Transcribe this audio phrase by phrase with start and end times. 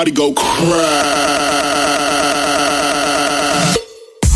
[0.00, 0.56] body go crack.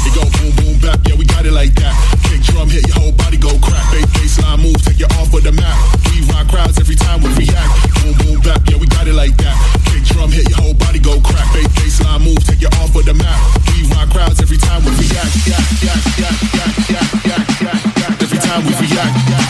[0.04, 1.97] It go boom boom back, yeah we got it like that.
[2.28, 3.80] Kick drum hit your whole body go crack.
[3.88, 5.72] Bass, baseline move, take you off of the map.
[6.12, 7.72] We rock crowds every time we react.
[8.04, 9.56] Boom boom back, yeah we got it like that.
[9.88, 11.48] Kick drum hit your whole body go crack.
[11.56, 13.41] Bass, baseline move, take you off of the map.
[13.72, 15.32] We rock crowds every time we react.
[18.20, 19.44] Every time we react.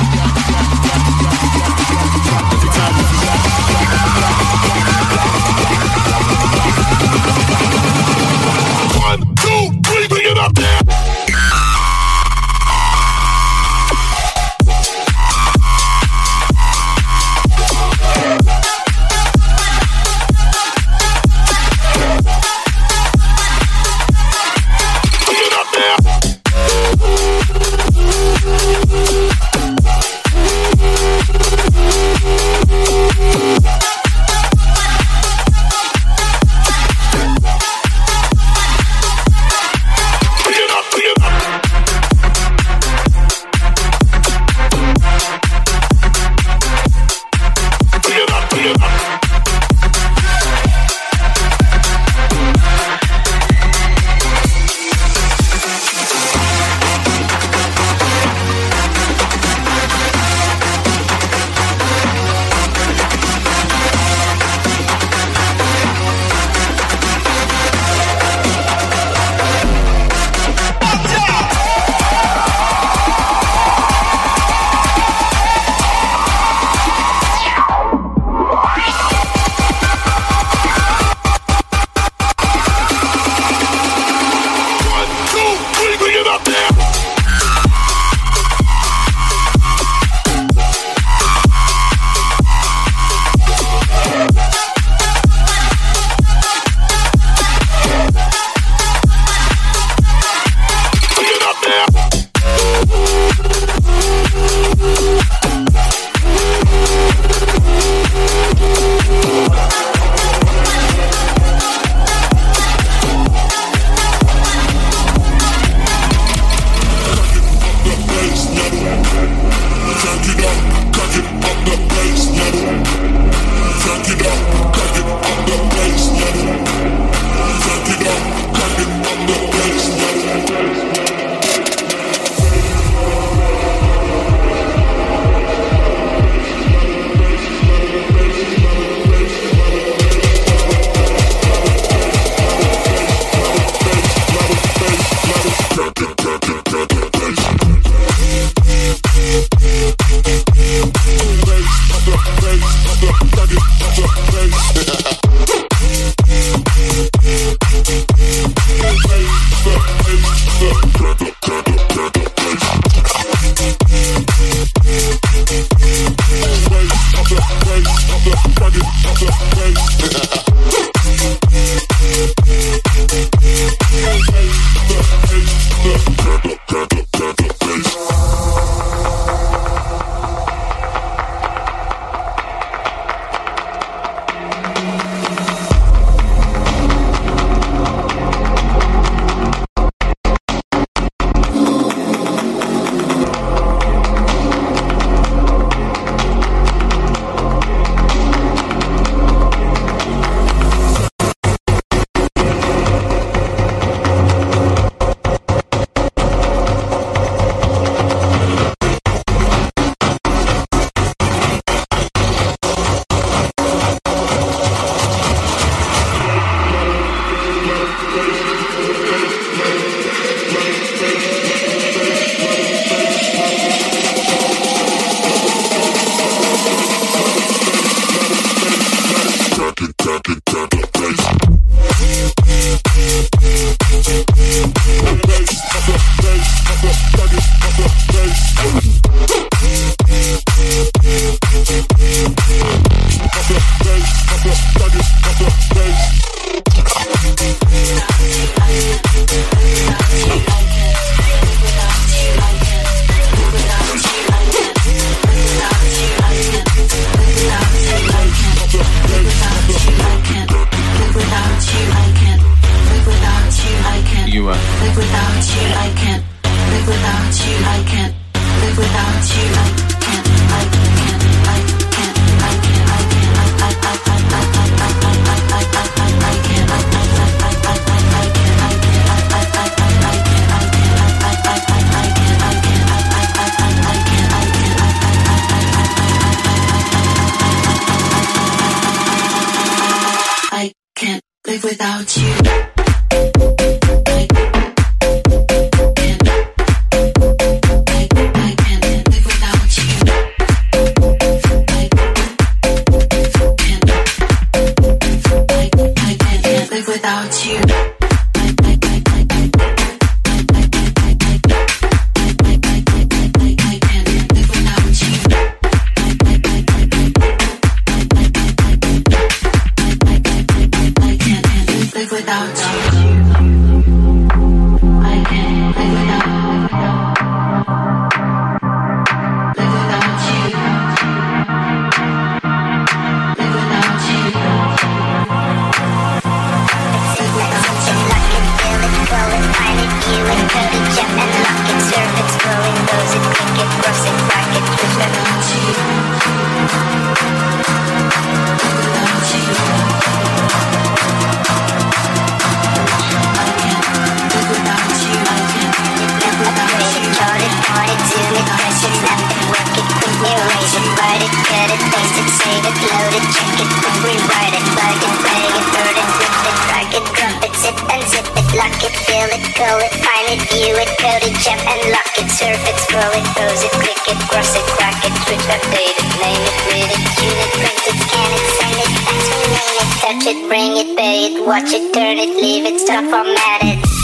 [369.24, 372.60] scale it, go it, find it, view it, code it, jump and lock it, surf
[372.68, 376.42] it, scroll it, pose it, click it, cross it, crack it, switch, update it, name
[376.44, 380.48] it, read it, tune it, print it, scan it, send it, fax, it, touch it,
[380.48, 384.03] bring it, pay it, watch it, turn it, leave it, stop, format it.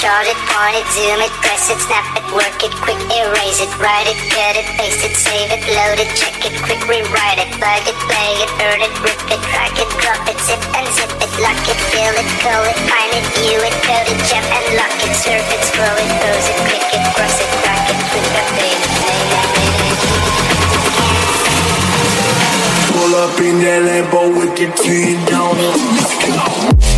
[0.00, 3.68] chart it, point it, zoom it, press it, snap it, work it, quick erase it,
[3.76, 7.52] write it, cut it, paste it, save it, load it, check it, quick rewrite it,
[7.60, 11.12] plug it, play it, burn it, rip it, drag it, drop it, zip and zip
[11.20, 14.80] it, lock it, fill it, call it, find it, view it, code it, jump and
[14.80, 18.24] lock it, surf it, scroll it, pose it, click it, cross it, crack it, flip
[18.24, 18.96] it, fade it,
[19.52, 20.00] it,
[22.88, 25.60] Pull up in that Lambo with the team down.
[25.60, 26.89] Let's go.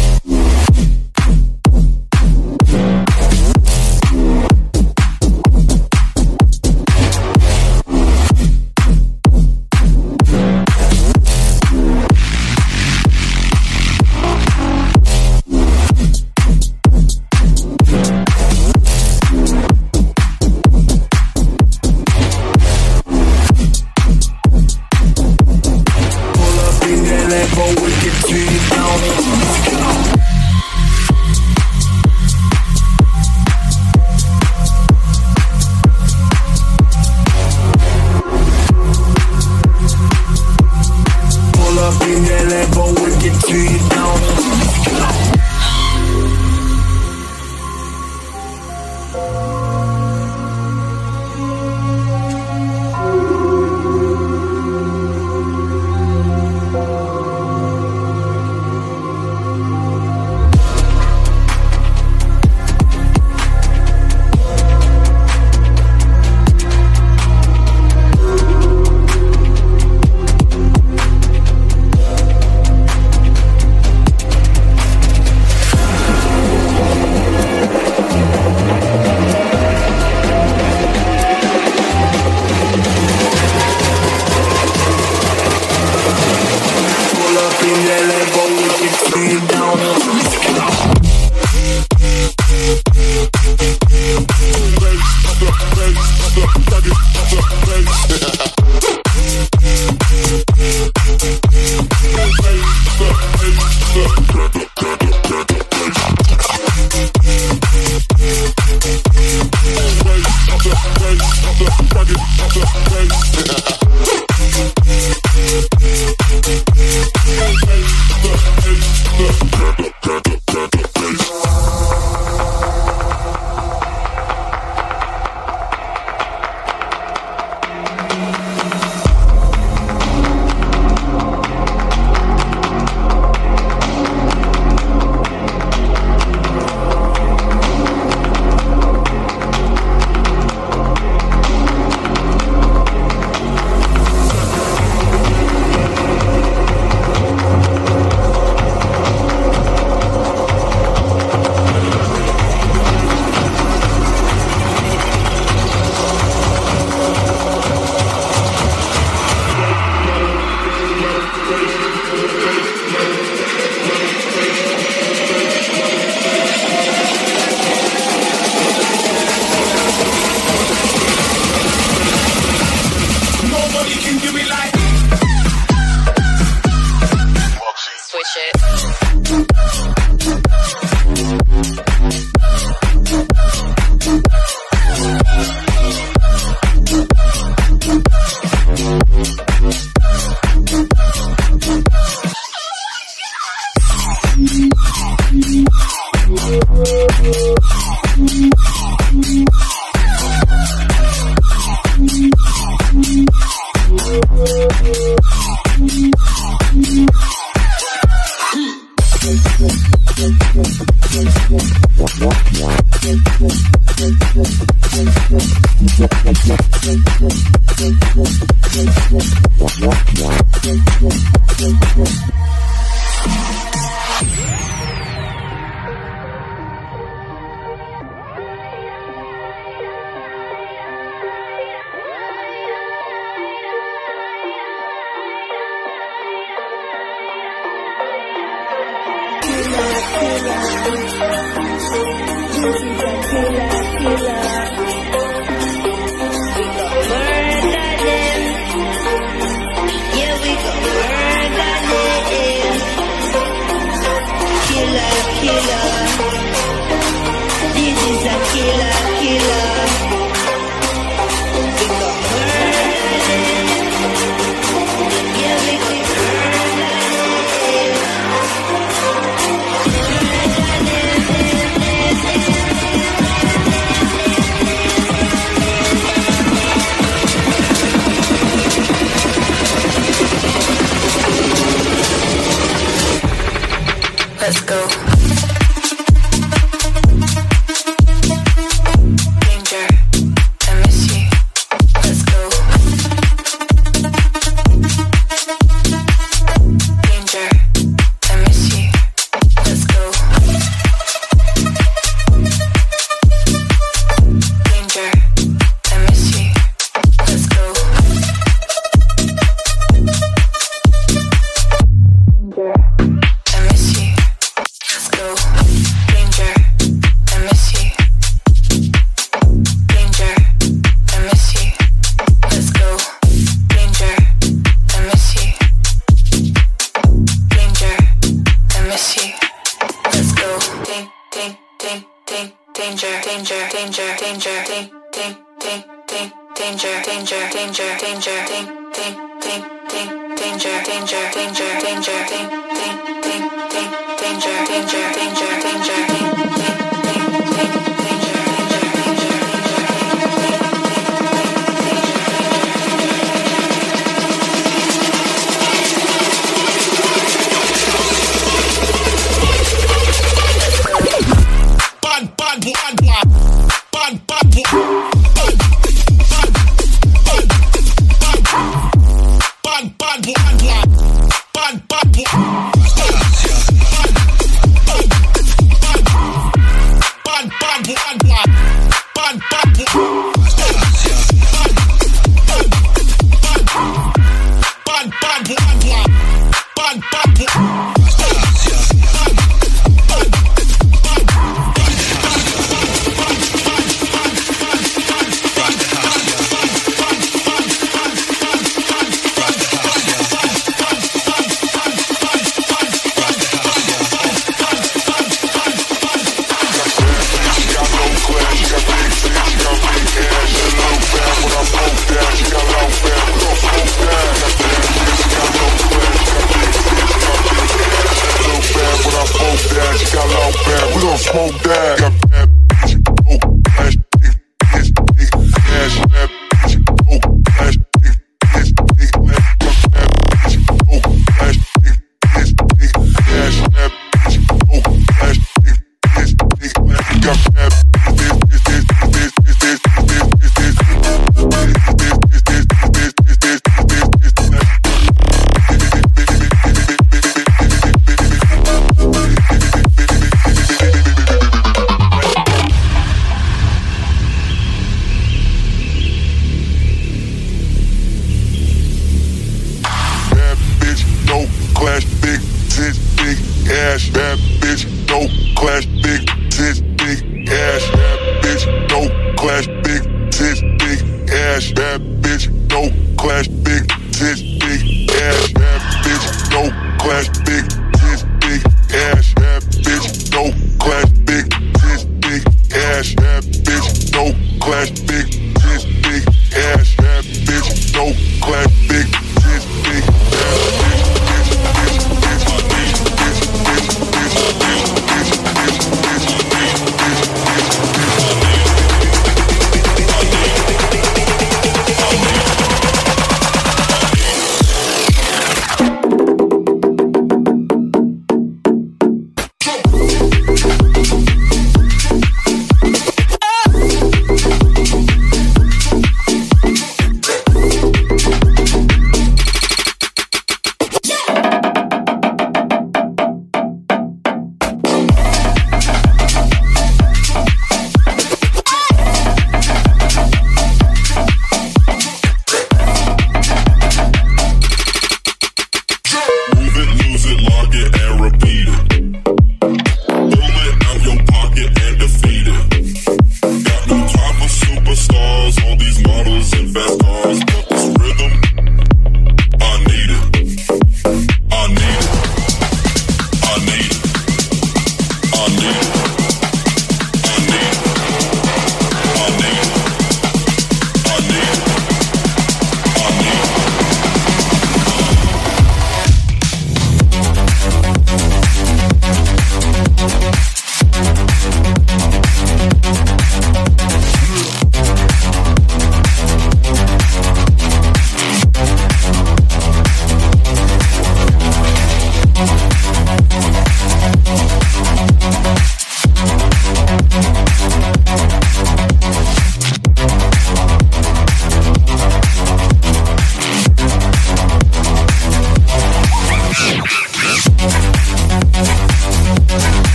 [332.74, 334.90] danger, danger, danger, danger, Ting!
[335.12, 335.36] Ting!
[335.60, 335.84] Ting!
[336.06, 336.32] Ting!
[336.54, 338.66] danger, danger, danger, danger, Ting!
[338.92, 339.14] Ting!
[339.40, 339.62] Ting!
[339.88, 340.36] Ting!
[340.36, 342.48] danger, danger, danger, danger, Ting!
[342.76, 342.96] Ting!
[343.22, 343.50] Ting!
[343.70, 344.02] Ting!
[344.22, 346.51] danger, danger, danger, danger, ding.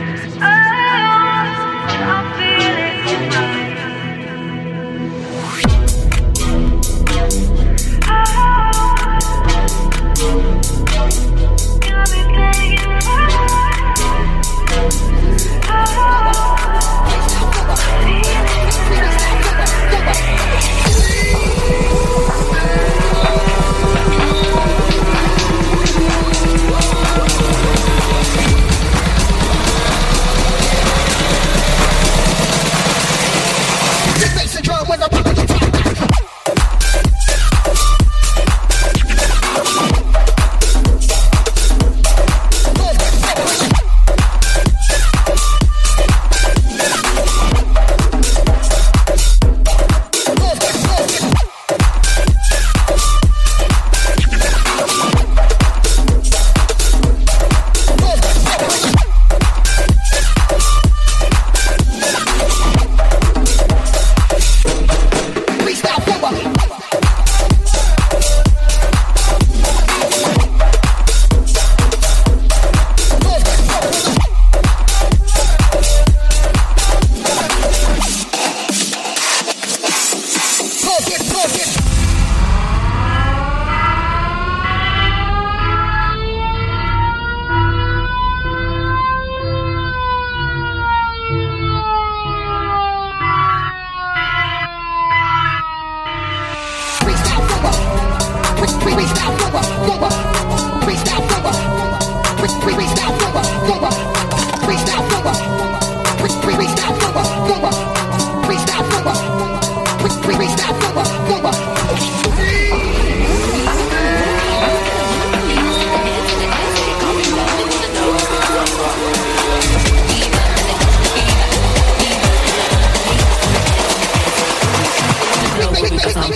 [0.00, 0.87] Oh.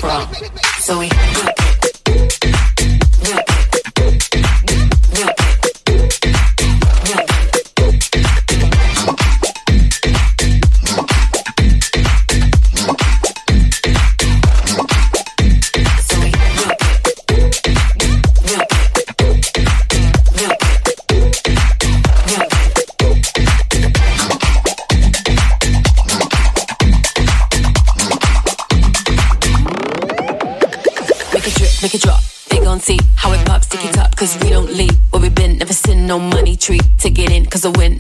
[0.01, 0.27] From.
[0.79, 1.62] So we.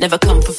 [0.02, 0.52] never come for